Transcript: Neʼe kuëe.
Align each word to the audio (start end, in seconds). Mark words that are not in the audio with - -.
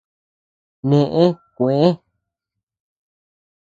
Neʼe 0.89 1.23
kuëe. 1.55 1.89